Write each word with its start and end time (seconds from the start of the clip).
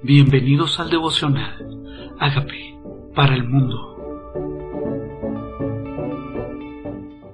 Bienvenidos 0.00 0.78
al 0.78 0.90
devocional. 0.90 2.14
Hágame 2.20 2.80
para 3.16 3.34
el 3.34 3.42
mundo. 3.42 3.96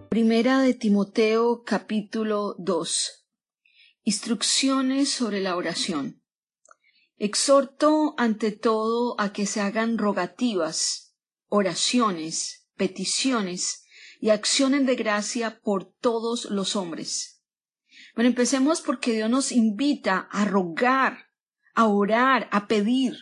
Primera 0.08 0.60
de 0.60 0.72
Timoteo 0.72 1.62
capítulo 1.62 2.54
2. 2.58 3.26
Instrucciones 4.04 5.10
sobre 5.10 5.42
la 5.42 5.56
oración. 5.56 6.22
Exhorto 7.18 8.14
ante 8.16 8.50
todo 8.50 9.20
a 9.20 9.34
que 9.34 9.44
se 9.44 9.60
hagan 9.60 9.98
rogativas, 9.98 11.14
oraciones, 11.48 12.66
peticiones 12.78 13.84
y 14.20 14.30
acciones 14.30 14.86
de 14.86 14.94
gracia 14.94 15.60
por 15.60 15.84
todos 15.84 16.46
los 16.46 16.76
hombres. 16.76 17.42
Bueno, 18.14 18.30
empecemos 18.30 18.80
porque 18.80 19.12
Dios 19.12 19.28
nos 19.28 19.52
invita 19.52 20.28
a 20.30 20.46
rogar, 20.46 21.33
a 21.74 21.86
orar, 21.86 22.48
a 22.52 22.66
pedir. 22.66 23.16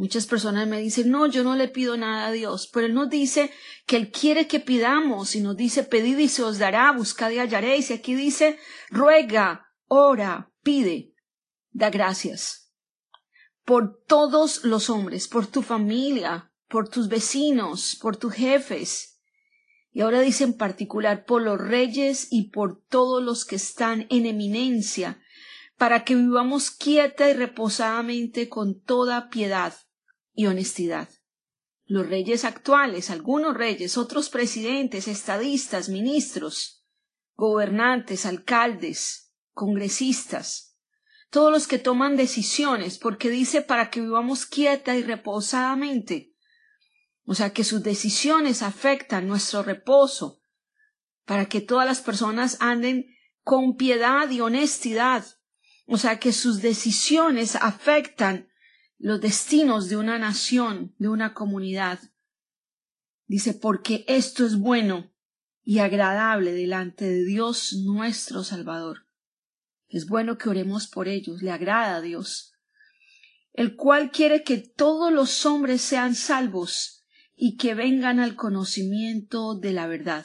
Muchas 0.00 0.26
personas 0.26 0.66
me 0.66 0.80
dicen, 0.80 1.10
no, 1.10 1.26
yo 1.26 1.44
no 1.44 1.56
le 1.56 1.68
pido 1.68 1.96
nada 1.96 2.28
a 2.28 2.32
Dios, 2.32 2.70
pero 2.72 2.86
Él 2.86 2.94
nos 2.94 3.10
dice 3.10 3.50
que 3.86 3.96
Él 3.96 4.10
quiere 4.10 4.46
que 4.46 4.58
pidamos 4.58 5.34
y 5.36 5.40
nos 5.40 5.56
dice, 5.56 5.82
pedid 5.82 6.16
y 6.16 6.28
se 6.28 6.42
os 6.42 6.58
dará, 6.58 6.90
buscad 6.92 7.30
y 7.30 7.38
hallaréis. 7.38 7.90
Y 7.90 7.92
aquí 7.92 8.14
dice, 8.14 8.58
ruega, 8.88 9.66
ora, 9.88 10.50
pide, 10.62 11.12
da 11.70 11.90
gracias. 11.90 12.72
Por 13.64 14.02
todos 14.06 14.64
los 14.64 14.88
hombres, 14.88 15.28
por 15.28 15.46
tu 15.46 15.60
familia, 15.60 16.50
por 16.66 16.88
tus 16.88 17.08
vecinos, 17.08 17.98
por 18.00 18.16
tus 18.16 18.32
jefes. 18.32 19.20
Y 19.92 20.00
ahora 20.00 20.20
dice 20.20 20.44
en 20.44 20.56
particular 20.56 21.26
por 21.26 21.42
los 21.42 21.60
reyes 21.60 22.28
y 22.30 22.50
por 22.50 22.82
todos 22.88 23.22
los 23.22 23.44
que 23.44 23.56
están 23.56 24.06
en 24.08 24.24
eminencia, 24.24 25.19
para 25.80 26.04
que 26.04 26.14
vivamos 26.14 26.70
quieta 26.70 27.30
y 27.30 27.32
reposadamente 27.32 28.50
con 28.50 28.82
toda 28.82 29.30
piedad 29.30 29.74
y 30.34 30.44
honestidad. 30.44 31.08
Los 31.86 32.06
reyes 32.06 32.44
actuales, 32.44 33.08
algunos 33.08 33.56
reyes, 33.56 33.96
otros 33.96 34.28
presidentes, 34.28 35.08
estadistas, 35.08 35.88
ministros, 35.88 36.84
gobernantes, 37.34 38.26
alcaldes, 38.26 39.32
congresistas, 39.52 40.76
todos 41.30 41.50
los 41.50 41.66
que 41.66 41.78
toman 41.78 42.14
decisiones, 42.14 42.98
porque 42.98 43.30
dice 43.30 43.62
para 43.62 43.88
que 43.88 44.02
vivamos 44.02 44.44
quieta 44.44 44.98
y 44.98 45.02
reposadamente. 45.02 46.34
O 47.24 47.34
sea, 47.34 47.54
que 47.54 47.64
sus 47.64 47.82
decisiones 47.82 48.60
afectan 48.60 49.26
nuestro 49.26 49.62
reposo, 49.62 50.42
para 51.24 51.46
que 51.46 51.62
todas 51.62 51.86
las 51.86 52.02
personas 52.02 52.58
anden 52.60 53.06
con 53.44 53.76
piedad 53.76 54.28
y 54.28 54.42
honestidad. 54.42 55.24
O 55.92 55.98
sea, 55.98 56.20
que 56.20 56.32
sus 56.32 56.62
decisiones 56.62 57.56
afectan 57.56 58.48
los 58.96 59.20
destinos 59.20 59.88
de 59.88 59.96
una 59.96 60.20
nación, 60.20 60.94
de 60.98 61.08
una 61.08 61.34
comunidad. 61.34 61.98
Dice, 63.26 63.54
porque 63.54 64.04
esto 64.06 64.46
es 64.46 64.56
bueno 64.56 65.12
y 65.64 65.80
agradable 65.80 66.52
delante 66.52 67.06
de 67.06 67.24
Dios 67.24 67.72
nuestro 67.84 68.44
Salvador. 68.44 69.08
Es 69.88 70.06
bueno 70.06 70.38
que 70.38 70.48
oremos 70.48 70.86
por 70.86 71.08
ellos, 71.08 71.42
le 71.42 71.50
agrada 71.50 71.96
a 71.96 72.00
Dios, 72.00 72.52
el 73.52 73.74
cual 73.74 74.12
quiere 74.12 74.44
que 74.44 74.58
todos 74.58 75.12
los 75.12 75.44
hombres 75.44 75.80
sean 75.80 76.14
salvos 76.14 77.02
y 77.34 77.56
que 77.56 77.74
vengan 77.74 78.20
al 78.20 78.36
conocimiento 78.36 79.56
de 79.56 79.72
la 79.72 79.88
verdad. 79.88 80.24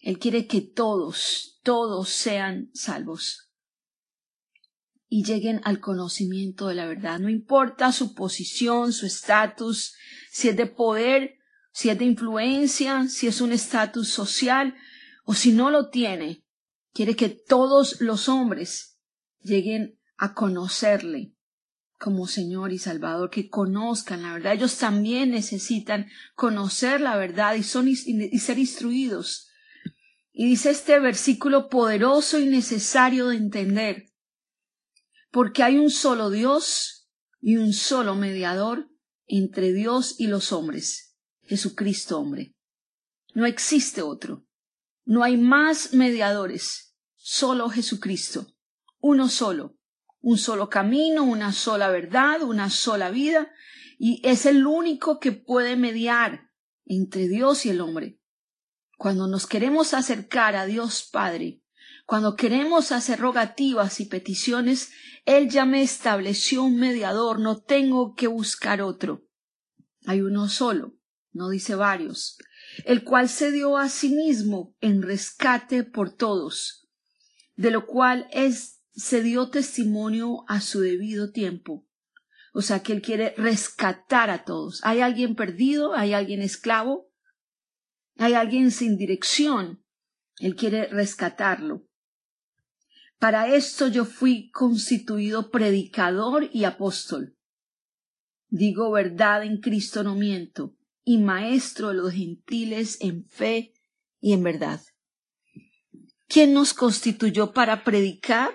Él 0.00 0.18
quiere 0.18 0.46
que 0.46 0.60
todos, 0.60 1.60
todos 1.62 2.10
sean 2.10 2.68
salvos 2.74 3.44
y 5.14 5.22
lleguen 5.22 5.60
al 5.62 5.78
conocimiento 5.78 6.66
de 6.66 6.74
la 6.74 6.86
verdad. 6.86 7.20
No 7.20 7.28
importa 7.28 7.92
su 7.92 8.14
posición, 8.14 8.92
su 8.92 9.06
estatus, 9.06 9.94
si 10.32 10.48
es 10.48 10.56
de 10.56 10.66
poder, 10.66 11.36
si 11.70 11.88
es 11.88 11.96
de 11.96 12.04
influencia, 12.04 13.06
si 13.06 13.28
es 13.28 13.40
un 13.40 13.52
estatus 13.52 14.08
social 14.08 14.74
o 15.22 15.32
si 15.32 15.52
no 15.52 15.70
lo 15.70 15.88
tiene. 15.88 16.44
Quiere 16.92 17.14
que 17.14 17.28
todos 17.28 18.00
los 18.00 18.28
hombres 18.28 18.98
lleguen 19.40 20.00
a 20.16 20.34
conocerle 20.34 21.36
como 21.96 22.26
Señor 22.26 22.72
y 22.72 22.78
Salvador, 22.78 23.30
que 23.30 23.48
conozcan 23.48 24.22
la 24.22 24.32
verdad. 24.32 24.54
Ellos 24.54 24.78
también 24.78 25.30
necesitan 25.30 26.08
conocer 26.34 27.00
la 27.00 27.16
verdad 27.16 27.54
y, 27.54 27.62
son, 27.62 27.86
y 27.86 28.38
ser 28.40 28.58
instruidos. 28.58 29.48
Y 30.32 30.48
dice 30.48 30.70
este 30.70 30.98
versículo 30.98 31.68
poderoso 31.68 32.40
y 32.40 32.46
necesario 32.46 33.28
de 33.28 33.36
entender 33.36 34.13
porque 35.34 35.64
hay 35.64 35.78
un 35.78 35.90
solo 35.90 36.30
Dios 36.30 37.08
y 37.40 37.56
un 37.56 37.72
solo 37.72 38.14
mediador 38.14 38.88
entre 39.26 39.72
Dios 39.72 40.14
y 40.20 40.28
los 40.28 40.52
hombres, 40.52 41.16
Jesucristo 41.42 42.20
hombre. 42.20 42.54
No 43.34 43.44
existe 43.44 44.00
otro. 44.00 44.46
No 45.04 45.24
hay 45.24 45.36
más 45.36 45.92
mediadores, 45.92 46.94
solo 47.16 47.68
Jesucristo, 47.68 48.46
uno 49.00 49.28
solo, 49.28 49.76
un 50.20 50.38
solo 50.38 50.70
camino, 50.70 51.24
una 51.24 51.52
sola 51.52 51.88
verdad, 51.88 52.42
una 52.42 52.70
sola 52.70 53.10
vida, 53.10 53.52
y 53.98 54.22
es 54.24 54.46
el 54.46 54.64
único 54.64 55.18
que 55.18 55.32
puede 55.32 55.74
mediar 55.74 56.52
entre 56.84 57.26
Dios 57.26 57.66
y 57.66 57.70
el 57.70 57.80
hombre. 57.80 58.20
Cuando 58.98 59.26
nos 59.26 59.48
queremos 59.48 59.94
acercar 59.94 60.54
a 60.54 60.64
Dios 60.64 61.08
Padre, 61.10 61.63
cuando 62.06 62.36
queremos 62.36 62.92
hacer 62.92 63.18
rogativas 63.18 63.98
y 64.00 64.06
peticiones, 64.06 64.92
Él 65.24 65.48
ya 65.48 65.64
me 65.64 65.82
estableció 65.82 66.62
un 66.62 66.76
mediador, 66.76 67.40
no 67.40 67.62
tengo 67.62 68.14
que 68.14 68.26
buscar 68.26 68.82
otro. 68.82 69.26
Hay 70.04 70.20
uno 70.20 70.48
solo, 70.48 70.94
no 71.32 71.48
dice 71.48 71.74
varios, 71.74 72.36
el 72.84 73.04
cual 73.04 73.30
se 73.30 73.52
dio 73.52 73.78
a 73.78 73.88
sí 73.88 74.10
mismo 74.10 74.76
en 74.80 75.00
rescate 75.00 75.82
por 75.82 76.14
todos, 76.14 76.88
de 77.56 77.70
lo 77.70 77.86
cual 77.86 78.28
es, 78.32 78.82
se 78.92 79.22
dio 79.22 79.48
testimonio 79.48 80.44
a 80.46 80.60
su 80.60 80.80
debido 80.80 81.32
tiempo. 81.32 81.86
O 82.52 82.60
sea 82.60 82.82
que 82.82 82.92
Él 82.92 83.00
quiere 83.00 83.34
rescatar 83.38 84.28
a 84.28 84.44
todos. 84.44 84.80
¿Hay 84.84 85.00
alguien 85.00 85.34
perdido? 85.34 85.94
¿Hay 85.94 86.12
alguien 86.12 86.42
esclavo? 86.42 87.10
¿Hay 88.16 88.34
alguien 88.34 88.70
sin 88.70 88.96
dirección? 88.96 89.82
Él 90.38 90.54
quiere 90.54 90.86
rescatarlo. 90.86 91.88
Para 93.24 93.48
esto 93.48 93.88
yo 93.88 94.04
fui 94.04 94.50
constituido 94.50 95.50
predicador 95.50 96.50
y 96.52 96.64
apóstol. 96.64 97.38
Digo 98.50 98.90
verdad 98.90 99.44
en 99.44 99.62
Cristo 99.62 100.02
no 100.02 100.14
miento, 100.14 100.76
y 101.04 101.16
maestro 101.16 101.88
de 101.88 101.94
los 101.94 102.12
gentiles 102.12 102.98
en 103.00 103.24
fe 103.24 103.72
y 104.20 104.34
en 104.34 104.42
verdad. 104.42 104.82
¿Quién 106.28 106.52
nos 106.52 106.74
constituyó 106.74 107.54
para 107.54 107.82
predicar? 107.82 108.50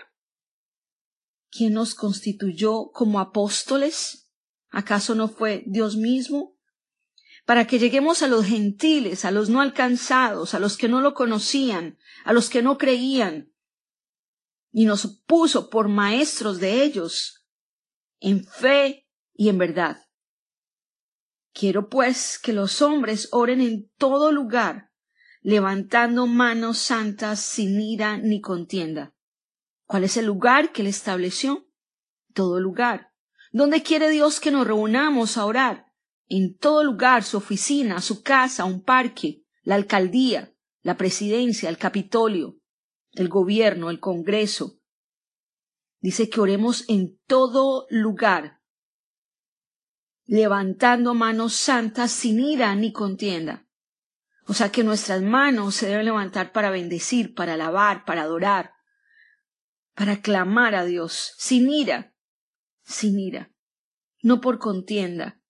¿Quién 1.49 1.73
nos 1.73 1.95
constituyó 1.95 2.91
como 2.91 3.19
apóstoles? 3.19 4.29
¿Acaso 4.69 5.15
no 5.15 5.29
fue 5.29 5.63
Dios 5.65 5.97
mismo? 5.97 6.59
Para 7.43 7.65
que 7.65 7.79
lleguemos 7.79 8.21
a 8.21 8.27
los 8.27 8.45
gentiles, 8.45 9.25
a 9.25 9.31
los 9.31 9.49
no 9.49 9.61
alcanzados, 9.61 10.53
a 10.53 10.59
los 10.59 10.77
que 10.77 10.87
no 10.87 11.01
lo 11.01 11.15
conocían, 11.15 11.97
a 12.23 12.33
los 12.33 12.51
que 12.51 12.61
no 12.61 12.77
creían, 12.77 13.49
y 14.71 14.85
nos 14.85 15.21
puso 15.25 15.69
por 15.69 15.87
maestros 15.87 16.59
de 16.59 16.83
ellos 16.83 17.45
en 18.19 18.43
fe 18.45 19.07
y 19.33 19.49
en 19.49 19.57
verdad. 19.57 20.05
Quiero 21.53 21.89
pues 21.89 22.39
que 22.39 22.53
los 22.53 22.81
hombres 22.81 23.29
oren 23.31 23.61
en 23.61 23.89
todo 23.97 24.31
lugar, 24.31 24.91
levantando 25.41 26.27
manos 26.27 26.77
santas 26.77 27.39
sin 27.39 27.79
ira 27.81 28.17
ni 28.17 28.41
contienda. 28.41 29.15
¿Cuál 29.85 30.03
es 30.03 30.17
el 30.17 30.25
lugar 30.25 30.71
que 30.71 30.83
él 30.83 30.87
estableció? 30.87 31.67
Todo 32.33 32.59
lugar. 32.59 33.11
¿Dónde 33.51 33.81
quiere 33.81 34.09
Dios 34.09 34.39
que 34.39 34.51
nos 34.51 34.67
reunamos 34.67 35.37
a 35.37 35.45
orar? 35.45 35.87
En 36.27 36.55
todo 36.55 36.83
lugar, 36.83 37.23
su 37.23 37.37
oficina, 37.37 37.99
su 38.01 38.21
casa, 38.21 38.65
un 38.65 38.83
parque, 38.83 39.43
la 39.63 39.73
alcaldía, 39.73 40.53
la 40.83 40.95
presidencia, 40.95 41.69
el 41.69 41.79
capitolio, 41.79 42.58
el 43.19 43.27
gobierno, 43.27 43.89
el 43.89 43.99
Congreso. 43.99 44.79
Dice 45.99 46.29
que 46.29 46.39
oremos 46.39 46.85
en 46.87 47.19
todo 47.27 47.85
lugar, 47.89 48.61
levantando 50.25 51.13
manos 51.13 51.53
santas 51.53 52.11
sin 52.11 52.39
ira 52.39 52.73
ni 52.75 52.93
contienda. 52.93 53.67
O 54.47 54.53
sea 54.53 54.71
que 54.71 54.85
nuestras 54.85 55.21
manos 55.21 55.75
se 55.75 55.89
deben 55.89 56.05
levantar 56.05 56.53
para 56.53 56.71
bendecir, 56.71 57.33
para 57.33 57.55
alabar, 57.55 58.05
para 58.05 58.21
adorar, 58.21 58.71
para 59.95 60.21
clamar 60.21 60.73
a 60.73 60.85
Dios, 60.85 61.33
sin 61.37 61.69
ira, 61.69 62.15
sin 62.83 63.19
ira, 63.19 63.51
no 64.23 64.39
por 64.39 64.59
contienda. 64.59 65.41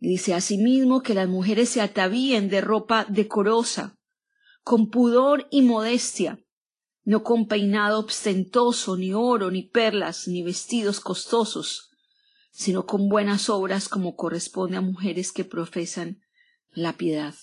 Dice 0.00 0.34
asimismo 0.34 1.02
que 1.02 1.14
las 1.14 1.28
mujeres 1.28 1.68
se 1.68 1.80
atavíen 1.80 2.48
de 2.48 2.60
ropa 2.60 3.06
decorosa, 3.08 3.96
con 4.62 4.90
pudor 4.90 5.48
y 5.50 5.62
modestia, 5.62 6.38
no 7.04 7.22
con 7.22 7.46
peinado 7.46 8.00
ostentoso, 8.00 8.96
ni 8.96 9.12
oro, 9.12 9.50
ni 9.50 9.62
perlas, 9.62 10.28
ni 10.28 10.42
vestidos 10.42 11.00
costosos, 11.00 11.90
sino 12.50 12.86
con 12.86 13.08
buenas 13.08 13.48
obras 13.48 13.88
como 13.88 14.14
corresponde 14.14 14.76
a 14.76 14.80
mujeres 14.80 15.32
que 15.32 15.44
profesan 15.44 16.20
la 16.70 16.96
piedad. 16.96 17.34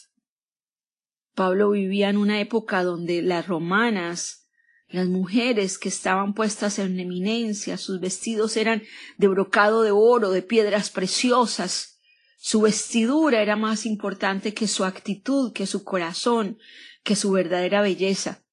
Pablo 1.36 1.72
vivía 1.72 2.10
en 2.10 2.18
una 2.18 2.40
época 2.40 2.84
donde 2.84 3.22
las 3.22 3.48
romanas, 3.48 4.48
las 4.88 5.08
mujeres 5.08 5.78
que 5.78 5.90
estaban 5.90 6.34
puestas 6.34 6.80
en 6.80 7.00
eminencia, 7.00 7.78
sus 7.78 8.00
vestidos 8.00 8.58
eran 8.58 8.84
de 9.18 9.28
brocado 9.28 9.84
de 9.84 9.92
oro, 9.92 10.32
de 10.32 10.42
piedras 10.42 10.90
preciosas, 10.90 12.00
su 12.42 12.62
vestidura 12.62 13.42
era 13.42 13.58
más 13.58 13.86
importante 13.86 14.54
que 14.54 14.68
su 14.68 14.86
actitud, 14.86 15.52
que 15.52 15.68
su 15.68 15.84
corazón, 15.84 16.58
que 17.04 17.16
su 17.16 17.32
verdadera 17.32 17.82
belleza. 17.82 18.46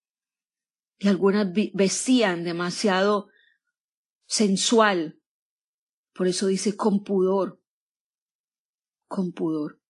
Y 0.98 1.08
algunas 1.08 1.48
vestían 1.74 2.44
demasiado 2.44 3.28
sensual. 4.26 5.20
Por 6.14 6.26
eso 6.28 6.46
dice 6.46 6.76
con 6.76 7.02
pudor. 7.04 7.60
Con 9.06 9.32
pudor. 9.32 9.80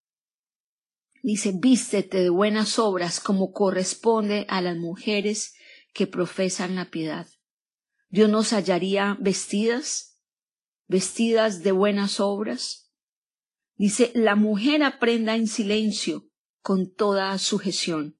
Dice, 1.22 1.52
vístete 1.54 2.18
de 2.18 2.30
buenas 2.30 2.78
obras 2.78 3.18
como 3.20 3.52
corresponde 3.52 4.46
a 4.48 4.60
las 4.60 4.76
mujeres 4.76 5.54
que 5.92 6.06
profesan 6.06 6.76
la 6.76 6.90
piedad. 6.90 7.26
Dios 8.08 8.30
nos 8.30 8.52
hallaría 8.52 9.16
vestidas, 9.20 10.20
vestidas 10.86 11.62
de 11.62 11.72
buenas 11.72 12.20
obras. 12.20 12.92
Dice, 13.74 14.12
la 14.14 14.36
mujer 14.36 14.82
aprenda 14.82 15.34
en 15.34 15.48
silencio 15.48 16.28
con 16.62 16.92
toda 16.92 17.36
sujeción. 17.38 18.15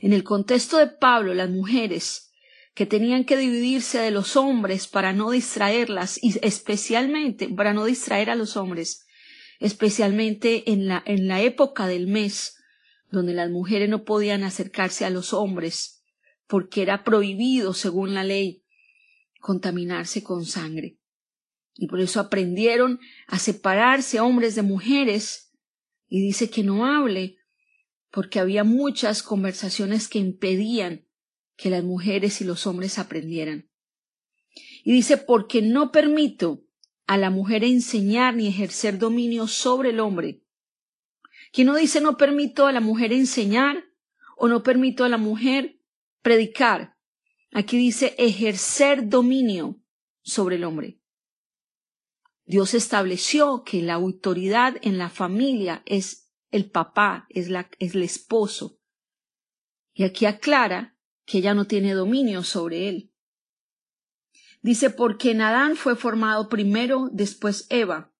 En 0.00 0.12
el 0.12 0.24
contexto 0.24 0.78
de 0.78 0.86
Pablo, 0.86 1.34
las 1.34 1.50
mujeres 1.50 2.32
que 2.74 2.86
tenían 2.86 3.24
que 3.24 3.36
dividirse 3.36 3.98
de 3.98 4.12
los 4.12 4.36
hombres 4.36 4.86
para 4.86 5.12
no 5.12 5.30
distraerlas 5.30 6.22
y 6.22 6.38
especialmente 6.42 7.48
para 7.48 7.72
no 7.74 7.84
distraer 7.84 8.30
a 8.30 8.36
los 8.36 8.56
hombres, 8.56 9.04
especialmente 9.58 10.70
en 10.70 10.86
la, 10.86 11.02
en 11.04 11.26
la 11.26 11.42
época 11.42 11.88
del 11.88 12.06
mes 12.06 12.56
donde 13.10 13.34
las 13.34 13.50
mujeres 13.50 13.88
no 13.88 14.04
podían 14.04 14.44
acercarse 14.44 15.04
a 15.04 15.10
los 15.10 15.32
hombres 15.32 16.04
porque 16.46 16.82
era 16.82 17.02
prohibido 17.02 17.74
según 17.74 18.14
la 18.14 18.22
ley 18.22 18.62
contaminarse 19.40 20.22
con 20.22 20.44
sangre. 20.44 20.98
Y 21.74 21.88
por 21.88 22.00
eso 22.00 22.20
aprendieron 22.20 23.00
a 23.26 23.38
separarse 23.38 24.20
hombres 24.20 24.54
de 24.54 24.62
mujeres 24.62 25.52
y 26.08 26.20
dice 26.20 26.50
que 26.50 26.62
no 26.62 26.86
hable 26.86 27.37
porque 28.10 28.40
había 28.40 28.64
muchas 28.64 29.22
conversaciones 29.22 30.08
que 30.08 30.18
impedían 30.18 31.06
que 31.56 31.70
las 31.70 31.84
mujeres 31.84 32.40
y 32.40 32.44
los 32.44 32.66
hombres 32.66 32.98
aprendieran. 32.98 33.68
Y 34.84 34.92
dice, 34.92 35.16
porque 35.16 35.60
no 35.62 35.92
permito 35.92 36.64
a 37.06 37.16
la 37.16 37.30
mujer 37.30 37.64
enseñar 37.64 38.34
ni 38.34 38.48
ejercer 38.48 38.98
dominio 38.98 39.46
sobre 39.46 39.90
el 39.90 40.00
hombre. 40.00 40.42
Que 41.52 41.64
no 41.64 41.74
dice 41.74 42.00
no 42.00 42.16
permito 42.16 42.66
a 42.66 42.72
la 42.72 42.80
mujer 42.80 43.12
enseñar 43.12 43.84
o 44.36 44.46
no 44.46 44.62
permito 44.62 45.04
a 45.04 45.08
la 45.08 45.16
mujer 45.16 45.80
predicar. 46.22 46.96
Aquí 47.52 47.78
dice 47.78 48.14
ejercer 48.18 49.08
dominio 49.08 49.80
sobre 50.22 50.56
el 50.56 50.64
hombre. 50.64 51.00
Dios 52.44 52.74
estableció 52.74 53.62
que 53.64 53.82
la 53.82 53.94
autoridad 53.94 54.76
en 54.82 54.98
la 54.98 55.08
familia 55.08 55.82
es 55.86 56.27
el 56.50 56.70
papá, 56.70 57.26
es, 57.28 57.48
la, 57.48 57.70
es 57.78 57.94
el 57.94 58.02
esposo. 58.02 58.78
Y 59.92 60.04
aquí 60.04 60.26
aclara 60.26 60.96
que 61.24 61.38
ella 61.38 61.54
no 61.54 61.66
tiene 61.66 61.92
dominio 61.92 62.42
sobre 62.42 62.88
él. 62.88 63.12
Dice, 64.62 64.90
porque 64.90 65.30
en 65.30 65.40
Adán 65.40 65.76
fue 65.76 65.94
formado 65.94 66.48
primero, 66.48 67.08
después 67.12 67.66
Eva. 67.70 68.12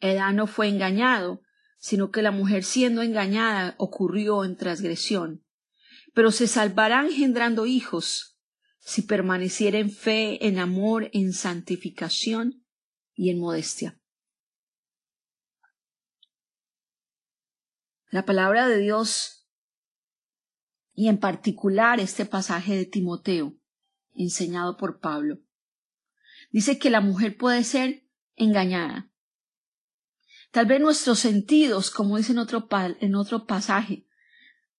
Adán 0.00 0.36
no 0.36 0.46
fue 0.46 0.68
engañado, 0.68 1.42
sino 1.78 2.10
que 2.10 2.22
la 2.22 2.30
mujer 2.30 2.64
siendo 2.64 3.02
engañada 3.02 3.74
ocurrió 3.78 4.44
en 4.44 4.56
transgresión. 4.56 5.44
Pero 6.14 6.30
se 6.30 6.46
salvará 6.46 7.04
engendrando 7.04 7.66
hijos, 7.66 8.38
si 8.78 9.02
permaneciera 9.02 9.78
en 9.78 9.90
fe, 9.90 10.46
en 10.46 10.58
amor, 10.58 11.10
en 11.12 11.32
santificación 11.32 12.64
y 13.14 13.30
en 13.30 13.38
modestia. 13.38 14.00
La 18.10 18.24
palabra 18.24 18.68
de 18.68 18.78
Dios 18.78 19.48
y 20.94 21.08
en 21.08 21.18
particular 21.18 22.00
este 22.00 22.24
pasaje 22.24 22.76
de 22.76 22.86
Timoteo, 22.86 23.56
enseñado 24.14 24.76
por 24.76 25.00
Pablo, 25.00 25.40
dice 26.50 26.78
que 26.78 26.90
la 26.90 27.00
mujer 27.00 27.36
puede 27.36 27.64
ser 27.64 28.06
engañada. 28.36 29.10
Tal 30.52 30.66
vez 30.66 30.80
nuestros 30.80 31.18
sentidos, 31.18 31.90
como 31.90 32.16
dice 32.16 32.32
en 32.32 32.38
otro, 32.38 32.68
en 33.00 33.14
otro 33.16 33.44
pasaje 33.44 34.06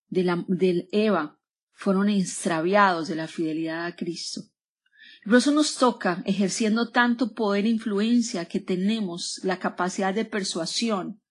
de 0.08 0.24
la, 0.24 0.46
del 0.48 0.88
Eva, 0.94 1.38
fueron 1.74 2.08
extraviados 2.08 3.10
de 3.10 3.16
la 3.16 3.28
fidelidad 3.28 3.86
a 3.86 3.96
Cristo. 3.96 4.42
Por 5.26 5.36
eso 5.36 5.52
nos 5.52 5.76
toca, 5.76 6.24
ejerciendo 6.26 6.92
tanto 6.92 7.34
poder 7.34 7.66
e 7.66 7.70
influencia 7.70 8.46
que 8.46 8.62
tenemos, 8.62 9.42
la 9.44 9.60
capacidad 9.60 10.14
de 10.14 10.24
persuasión, 10.24 11.22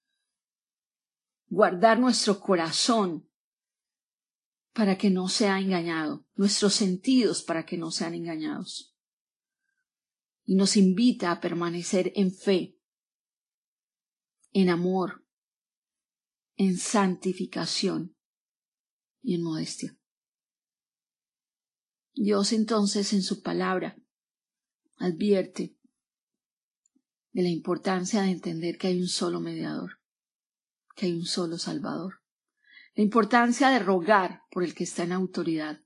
guardar 1.55 2.01
nuestro 2.01 2.41
corazón 2.41 3.31
para 4.73 4.99
que 4.99 5.09
no 5.09 5.29
sea 5.29 5.61
engañado, 5.61 6.27
nuestros 6.35 6.75
sentidos 6.75 7.45
para 7.45 7.65
que 7.65 7.79
no 7.79 7.93
sean 7.93 8.15
engañados. 8.15 8.97
Y 10.45 10.57
nos 10.57 10.77
invita 10.77 11.31
a 11.31 11.41
permanecer 11.41 12.13
en 12.17 12.35
fe, 12.35 12.77
en 14.53 14.69
amor, 14.69 15.25
en 16.57 16.77
santificación 16.77 18.17
y 19.23 19.37
en 19.37 19.45
modestia. 19.45 19.97
Dios 22.15 22.53
entonces 22.53 23.13
en 23.13 23.23
su 23.23 23.43
palabra 23.43 23.97
advierte 24.97 25.77
de 27.31 27.43
la 27.43 27.49
importancia 27.49 28.23
de 28.23 28.31
entender 28.31 28.77
que 28.77 28.89
hay 28.89 29.01
un 29.01 29.09
solo 29.09 29.41
mediador 29.41 30.04
que 30.95 31.07
hay 31.07 31.13
un 31.13 31.25
solo 31.25 31.59
Salvador. 31.59 32.21
La 32.95 33.03
importancia 33.03 33.71
de 33.71 33.81
rogar 33.81 34.43
por 34.51 34.63
el 34.63 34.75
que 34.75 34.85
está 34.85 35.03
en 35.03 35.13
autoridad. 35.13 35.81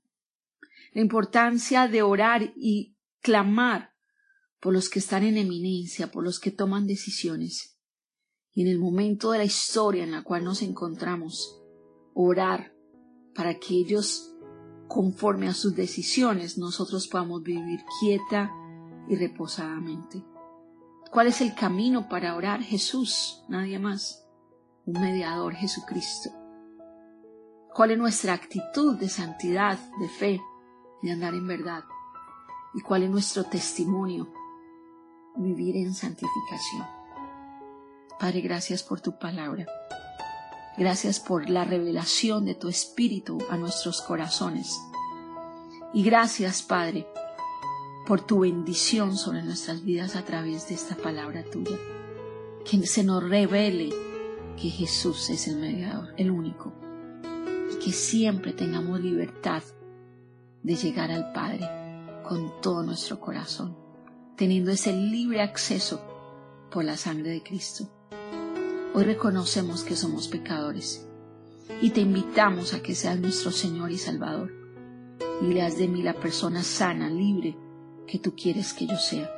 La 0.93 1.01
importancia 1.01 1.87
de 1.87 2.01
orar 2.03 2.53
y 2.55 2.95
clamar 3.21 3.93
por 4.59 4.73
los 4.73 4.89
que 4.89 4.99
están 4.99 5.23
en 5.23 5.37
eminencia, 5.37 6.11
por 6.11 6.23
los 6.23 6.39
que 6.39 6.51
toman 6.51 6.85
decisiones. 6.85 7.77
Y 8.53 8.61
en 8.61 8.67
el 8.67 8.79
momento 8.79 9.31
de 9.31 9.39
la 9.39 9.45
historia 9.45 10.03
en 10.03 10.11
la 10.11 10.23
cual 10.23 10.43
nos 10.43 10.61
encontramos, 10.61 11.59
orar 12.13 12.73
para 13.33 13.59
que 13.59 13.75
ellos, 13.75 14.35
conforme 14.87 15.47
a 15.47 15.53
sus 15.53 15.75
decisiones, 15.75 16.57
nosotros 16.57 17.07
podamos 17.07 17.41
vivir 17.41 17.79
quieta 17.99 18.51
y 19.07 19.15
reposadamente. 19.15 20.23
¿Cuál 21.11 21.27
es 21.27 21.41
el 21.41 21.55
camino 21.55 22.07
para 22.09 22.35
orar? 22.35 22.61
Jesús, 22.61 23.43
nadie 23.47 23.79
más 23.79 24.28
un 24.89 25.01
mediador 25.01 25.53
Jesucristo. 25.53 26.31
¿Cuál 27.73 27.91
es 27.91 27.97
nuestra 27.97 28.33
actitud 28.33 28.97
de 28.97 29.07
santidad, 29.07 29.77
de 29.99 30.09
fe, 30.09 30.41
de 31.03 31.11
andar 31.11 31.35
en 31.35 31.47
verdad? 31.47 31.83
¿Y 32.73 32.81
cuál 32.81 33.03
es 33.03 33.09
nuestro 33.09 33.43
testimonio? 33.43 34.31
Vivir 35.35 35.77
en 35.77 35.93
santificación. 35.93 36.87
Padre, 38.19 38.41
gracias 38.41 38.81
por 38.81 38.99
tu 38.99 39.17
palabra. 39.19 39.67
Gracias 40.77 41.19
por 41.19 41.49
la 41.49 41.65
revelación 41.65 42.45
de 42.45 42.55
tu 42.55 42.67
Espíritu 42.67 43.37
a 43.49 43.57
nuestros 43.57 44.01
corazones. 44.01 44.79
Y 45.93 46.03
gracias, 46.03 46.63
Padre, 46.63 47.07
por 48.07 48.21
tu 48.21 48.39
bendición 48.39 49.15
sobre 49.15 49.43
nuestras 49.43 49.83
vidas 49.83 50.15
a 50.15 50.25
través 50.25 50.67
de 50.67 50.75
esta 50.75 50.95
palabra 50.95 51.43
tuya. 51.43 51.77
Que 52.65 52.85
se 52.87 53.03
nos 53.03 53.23
revele 53.23 54.08
que 54.59 54.69
Jesús 54.69 55.29
es 55.29 55.47
el 55.47 55.57
mediador, 55.57 56.13
el 56.17 56.31
único, 56.31 56.73
y 57.71 57.79
que 57.79 57.93
siempre 57.93 58.51
tengamos 58.51 58.99
libertad 58.99 59.63
de 60.63 60.75
llegar 60.75 61.11
al 61.11 61.31
Padre 61.31 61.65
con 62.27 62.59
todo 62.61 62.83
nuestro 62.83 63.21
corazón, 63.21 63.77
teniendo 64.35 64.71
ese 64.71 64.91
libre 64.91 65.41
acceso 65.41 66.01
por 66.69 66.83
la 66.83 66.97
sangre 66.97 67.29
de 67.29 67.41
Cristo. 67.41 67.89
Hoy 68.93 69.03
reconocemos 69.05 69.83
que 69.83 69.95
somos 69.95 70.27
pecadores 70.27 71.07
y 71.81 71.91
te 71.91 72.01
invitamos 72.01 72.73
a 72.73 72.81
que 72.81 72.95
seas 72.95 73.17
nuestro 73.17 73.51
Señor 73.51 73.91
y 73.91 73.97
Salvador 73.97 74.51
y 75.41 75.45
leas 75.53 75.77
de 75.77 75.87
mí 75.87 76.03
la 76.03 76.15
persona 76.15 76.63
sana, 76.63 77.09
libre 77.09 77.57
que 78.07 78.19
tú 78.19 78.35
quieres 78.35 78.73
que 78.73 78.87
yo 78.87 78.97
sea. 78.97 79.31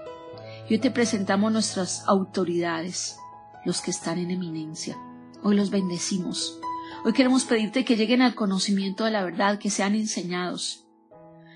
Y 0.67 0.73
hoy 0.73 0.79
te 0.79 0.89
presentamos 0.89 1.51
nuestras 1.51 2.07
autoridades, 2.07 3.17
los 3.65 3.81
que 3.81 3.91
están 3.91 4.17
en 4.17 4.31
eminencia 4.31 4.97
Hoy 5.43 5.55
los 5.55 5.71
bendecimos. 5.71 6.59
Hoy 7.03 7.13
queremos 7.13 7.45
pedirte 7.45 7.83
que 7.83 7.95
lleguen 7.95 8.21
al 8.21 8.35
conocimiento 8.35 9.05
de 9.05 9.11
la 9.11 9.23
verdad, 9.23 9.57
que 9.57 9.69
sean 9.69 9.95
enseñados, 9.95 10.85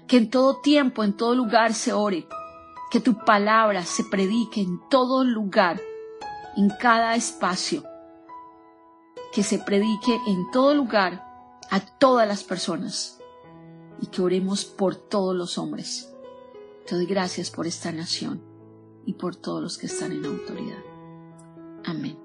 Que 0.08 0.18
en 0.18 0.30
todo 0.30 0.62
tiempo, 0.62 1.04
en 1.04 1.14
todo 1.14 1.34
lugar 1.34 1.74
se 1.74 1.92
ore. 1.92 2.28
Que 2.92 3.00
tu 3.00 3.18
palabra 3.26 3.84
se 3.84 4.04
predique 4.04 4.62
en 4.62 4.80
todo 4.90 5.24
lugar, 5.24 5.82
en 6.56 6.70
cada 6.70 7.16
espacio. 7.16 7.84
Que 9.34 9.42
se 9.42 9.58
predique 9.58 10.20
en 10.28 10.52
todo 10.52 10.76
lugar 10.76 11.26
a 11.72 11.80
todas 11.80 12.28
las 12.28 12.44
personas. 12.44 13.20
Y 14.00 14.08
que 14.08 14.22
oremos 14.22 14.66
por 14.66 14.96
todos 14.96 15.36
los 15.36 15.58
hombres. 15.58 16.14
Te 16.86 16.96
doy 16.96 17.08
gracias 17.08 17.50
por 17.50 17.66
esta 17.66 17.92
nación 17.92 18.44
y 19.06 19.14
por 19.14 19.36
todos 19.36 19.62
los 19.62 19.78
que 19.78 19.88
están 19.88 20.12
en 20.12 20.26
autoridad. 20.26 20.84
Amén. 21.84 22.25